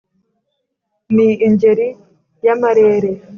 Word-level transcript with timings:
Ni 1.15 1.27
ingeri 1.47 1.87
y'amarere 2.45 3.09